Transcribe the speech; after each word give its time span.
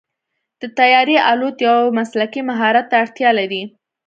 د 0.61 0.63
طیارې 0.77 1.17
الوت 1.31 1.57
یو 1.67 1.79
مسلکي 1.97 2.41
مهارت 2.49 2.85
ته 2.89 2.95
اړتیا 3.03 3.29
لري. 3.39 3.63